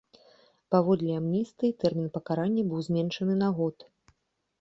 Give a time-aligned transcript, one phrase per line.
[0.75, 3.75] Паводле амністыі тэрмін пакарання быў зменшаны на год.